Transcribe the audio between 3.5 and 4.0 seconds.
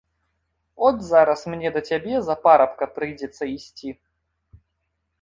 ісці.